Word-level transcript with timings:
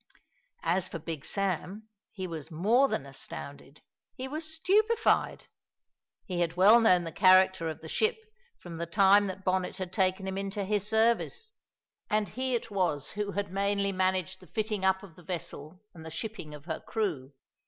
As 0.63 0.87
for 0.87 0.97
Big 0.97 1.23
Sam, 1.23 1.87
he 2.11 2.25
was 2.25 2.49
more 2.49 2.87
than 2.87 3.05
astounded 3.05 3.83
he 4.15 4.27
was 4.27 4.51
stupefied. 4.51 5.45
He 6.25 6.39
had 6.39 6.57
well 6.57 6.79
known 6.79 7.03
the 7.03 7.11
character 7.11 7.69
of 7.69 7.81
the 7.81 7.87
ship 7.87 8.15
from 8.57 8.77
the 8.77 8.87
time 8.87 9.27
that 9.27 9.43
Bonnet 9.43 9.75
had 9.77 9.93
taken 9.93 10.25
him 10.27 10.39
into 10.39 10.63
his 10.65 10.87
service, 10.87 11.51
and 12.09 12.29
he 12.29 12.55
it 12.55 12.71
was 12.71 13.09
who 13.11 13.33
had 13.33 13.51
mainly 13.53 13.91
managed 13.91 14.39
the 14.39 14.47
fitting 14.47 14.83
up 14.83 15.03
of 15.03 15.15
the 15.15 15.23
vessel 15.23 15.79
and 15.93 16.03
the 16.03 16.09
shipping 16.09 16.55
of 16.55 16.65
her 16.65 16.79
crew. 16.79 17.33